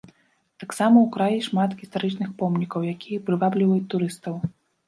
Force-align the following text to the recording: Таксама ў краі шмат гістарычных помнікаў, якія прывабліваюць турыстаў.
Таксама 0.61 0.97
ў 1.01 1.07
краі 1.17 1.39
шмат 1.49 1.75
гістарычных 1.83 2.33
помнікаў, 2.39 2.89
якія 2.97 3.23
прывабліваюць 3.29 3.89
турыстаў. 3.97 4.43